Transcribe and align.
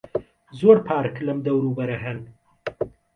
زۆر 0.59 0.77
پارک 0.87 1.15
لەم 1.25 1.39
دەوروبەرە 1.45 1.97
هەن. 2.03 2.19